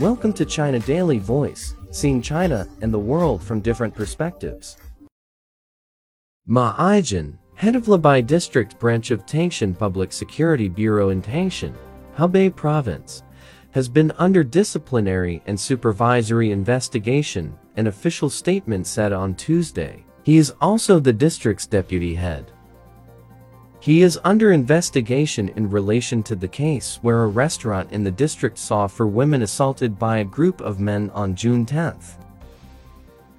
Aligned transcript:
Welcome 0.00 0.32
to 0.34 0.44
China 0.44 0.78
Daily 0.78 1.18
Voice, 1.18 1.74
seeing 1.90 2.22
China 2.22 2.68
and 2.82 2.94
the 2.94 2.98
world 3.00 3.42
from 3.42 3.58
different 3.58 3.96
perspectives. 3.96 4.76
Ma 6.46 6.76
Aijun, 6.76 7.36
head 7.56 7.74
of 7.74 7.86
Lubei 7.86 8.24
District 8.24 8.78
Branch 8.78 9.10
of 9.10 9.26
Tangshan 9.26 9.76
Public 9.76 10.12
Security 10.12 10.68
Bureau 10.68 11.08
in 11.08 11.20
Tangshan, 11.20 11.74
Hebei 12.16 12.54
Province, 12.54 13.24
has 13.72 13.88
been 13.88 14.12
under 14.18 14.44
disciplinary 14.44 15.42
and 15.46 15.58
supervisory 15.58 16.52
investigation, 16.52 17.58
an 17.74 17.88
official 17.88 18.30
statement 18.30 18.86
said 18.86 19.12
on 19.12 19.34
Tuesday. 19.34 20.04
He 20.22 20.36
is 20.36 20.54
also 20.60 21.00
the 21.00 21.12
district's 21.12 21.66
deputy 21.66 22.14
head. 22.14 22.52
He 23.88 24.02
is 24.02 24.20
under 24.22 24.52
investigation 24.52 25.48
in 25.56 25.70
relation 25.70 26.22
to 26.24 26.36
the 26.36 26.46
case 26.46 26.98
where 27.00 27.22
a 27.22 27.26
restaurant 27.26 27.90
in 27.90 28.04
the 28.04 28.10
district 28.10 28.58
saw 28.58 28.86
four 28.86 29.06
women 29.06 29.40
assaulted 29.40 29.98
by 29.98 30.18
a 30.18 30.24
group 30.24 30.60
of 30.60 30.78
men 30.78 31.08
on 31.14 31.34
June 31.34 31.64
10th. 31.64 32.18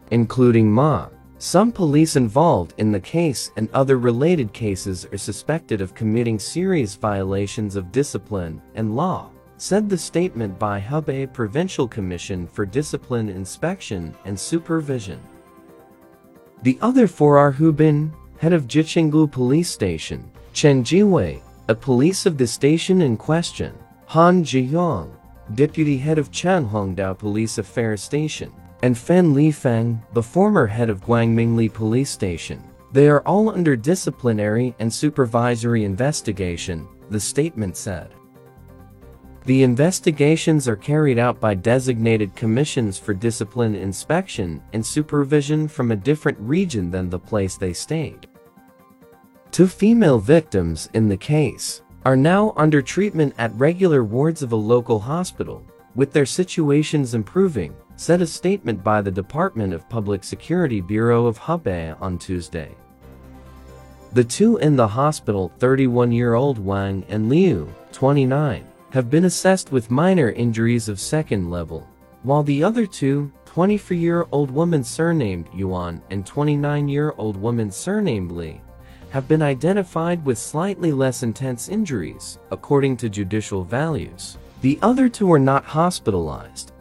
Including 0.09 0.71
Ma, 0.71 1.09
some 1.37 1.71
police 1.71 2.15
involved 2.15 2.73
in 2.79 2.91
the 2.91 2.99
case 2.99 3.51
and 3.57 3.69
other 3.73 3.99
related 3.99 4.51
cases 4.51 5.05
are 5.13 5.19
suspected 5.19 5.81
of 5.81 5.93
committing 5.93 6.39
serious 6.39 6.95
violations 6.95 7.75
of 7.75 7.91
discipline 7.91 8.59
and 8.73 8.95
law, 8.95 9.29
said 9.57 9.87
the 9.87 9.95
statement 9.99 10.57
by 10.57 10.81
Hebei 10.81 11.31
Provincial 11.31 11.87
Commission 11.87 12.47
for 12.47 12.65
Discipline 12.65 13.29
Inspection 13.29 14.15
and 14.25 14.39
Supervision. 14.39 15.21
The 16.63 16.79
other 16.81 17.05
four 17.05 17.37
are 17.37 17.51
Hu 17.51 17.71
Bin, 17.71 18.11
head 18.39 18.53
of 18.53 18.67
Jichanglu 18.67 19.31
Police 19.31 19.69
Station, 19.69 20.31
Chen 20.53 20.83
Zhiwei, 20.83 21.41
a 21.67 21.75
police 21.75 22.25
of 22.25 22.37
the 22.37 22.47
station 22.47 23.01
in 23.01 23.17
question, 23.17 23.73
Han 24.07 24.43
Zhiyong, 24.43 25.11
deputy 25.55 25.97
head 25.97 26.17
of 26.17 26.31
Changhongdao 26.31 27.17
Police 27.17 27.57
Affairs 27.57 28.01
Station, 28.01 28.51
and 28.81 28.97
Fan 28.97 29.33
Lifeng, 29.33 30.01
the 30.13 30.23
former 30.23 30.65
head 30.65 30.89
of 30.89 31.01
Guangmingli 31.01 31.71
Police 31.71 32.09
Station. 32.09 32.63
They 32.91 33.07
are 33.07 33.21
all 33.21 33.49
under 33.49 33.75
disciplinary 33.75 34.73
and 34.79 34.91
supervisory 34.91 35.83
investigation, 35.83 36.87
the 37.09 37.19
statement 37.19 37.77
said. 37.77 38.13
The 39.45 39.63
investigations 39.63 40.67
are 40.67 40.75
carried 40.75 41.19
out 41.19 41.39
by 41.39 41.53
designated 41.53 42.35
commissions 42.35 42.97
for 42.97 43.13
discipline 43.13 43.75
inspection 43.75 44.61
and 44.73 44.85
supervision 44.85 45.67
from 45.67 45.91
a 45.91 45.95
different 45.95 46.39
region 46.39 46.89
than 46.89 47.09
the 47.09 47.19
place 47.19 47.57
they 47.57 47.73
stayed. 47.73 48.28
Two 49.59 49.67
female 49.67 50.19
victims 50.19 50.87
in 50.93 51.09
the 51.09 51.17
case 51.17 51.81
are 52.05 52.15
now 52.15 52.53
under 52.55 52.81
treatment 52.81 53.33
at 53.37 53.53
regular 53.55 54.05
wards 54.05 54.41
of 54.41 54.53
a 54.53 54.55
local 54.55 55.01
hospital, 55.01 55.65
with 55.95 56.13
their 56.13 56.25
situations 56.25 57.13
improving, 57.13 57.75
said 57.97 58.21
a 58.21 58.25
statement 58.25 58.81
by 58.81 59.01
the 59.01 59.11
Department 59.11 59.73
of 59.73 59.89
Public 59.89 60.23
Security 60.23 60.79
Bureau 60.79 61.25
of 61.25 61.37
Hebei 61.37 62.01
on 62.01 62.17
Tuesday. 62.17 62.73
The 64.13 64.23
two 64.23 64.55
in 64.59 64.77
the 64.77 64.87
hospital, 64.87 65.51
31-year-old 65.59 66.57
Wang 66.57 67.03
and 67.09 67.27
Liu, 67.27 67.67
29, 67.91 68.65
have 68.91 69.09
been 69.09 69.25
assessed 69.25 69.73
with 69.73 69.91
minor 69.91 70.29
injuries 70.29 70.87
of 70.87 71.01
second 71.01 71.51
level, 71.51 71.85
while 72.23 72.43
the 72.43 72.63
other 72.63 72.85
two, 72.85 73.29
24-year-old 73.45 74.51
woman 74.51 74.85
surnamed 74.85 75.49
Yuan 75.53 76.01
and 76.11 76.25
29-year-old 76.25 77.35
woman 77.35 77.69
surnamed 77.69 78.31
Li, 78.31 78.61
have 79.11 79.27
been 79.27 79.41
identified 79.41 80.23
with 80.25 80.37
slightly 80.37 80.91
less 80.91 81.23
intense 81.23 81.69
injuries, 81.69 82.39
according 82.51 82.97
to 82.97 83.09
judicial 83.09 83.63
values. 83.63 84.37
The 84.61 84.77
other 84.81 85.09
two 85.09 85.27
were 85.27 85.39
not 85.39 85.65
hospitalized. 85.65 86.71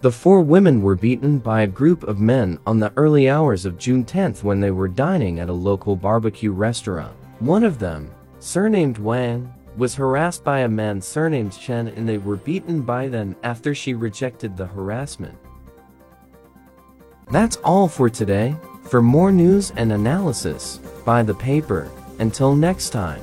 The 0.00 0.12
four 0.12 0.42
women 0.42 0.82
were 0.82 0.94
beaten 0.94 1.38
by 1.38 1.62
a 1.62 1.66
group 1.66 2.04
of 2.04 2.20
men 2.20 2.58
on 2.66 2.78
the 2.78 2.92
early 2.96 3.28
hours 3.28 3.64
of 3.64 3.78
June 3.78 4.04
10th 4.04 4.44
when 4.44 4.60
they 4.60 4.70
were 4.70 4.86
dining 4.86 5.40
at 5.40 5.48
a 5.48 5.52
local 5.52 5.96
barbecue 5.96 6.52
restaurant. 6.52 7.16
One 7.40 7.64
of 7.64 7.78
them, 7.78 8.10
surnamed 8.38 8.98
Wang, 8.98 9.52
was 9.76 9.94
harassed 9.94 10.44
by 10.44 10.60
a 10.60 10.68
man 10.68 11.00
surnamed 11.00 11.58
Chen 11.58 11.88
and 11.88 12.08
they 12.08 12.18
were 12.18 12.36
beaten 12.36 12.82
by 12.82 13.08
them 13.08 13.34
after 13.42 13.74
she 13.74 13.94
rejected 13.94 14.56
the 14.56 14.66
harassment. 14.66 15.36
That's 17.30 17.56
all 17.56 17.88
for 17.88 18.08
today. 18.08 18.56
For 18.84 19.02
more 19.02 19.30
news 19.30 19.72
and 19.76 19.92
analysis, 19.92 20.80
buy 21.08 21.22
the 21.22 21.32
paper. 21.32 21.90
Until 22.18 22.54
next 22.54 22.90
time. 22.90 23.22